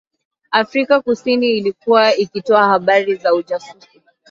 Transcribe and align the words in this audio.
Afrika 0.51 1.01
kusini 1.01 1.51
ilikuwa 1.57 2.15
ikitoa 2.15 2.63
habari 2.67 3.15
za 3.15 3.33
ujasusi 3.33 3.89